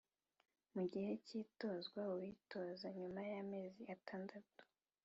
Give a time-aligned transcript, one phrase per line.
[0.73, 4.63] Mu gihe cy itozwa uwitoza nyuma y amezi atandatu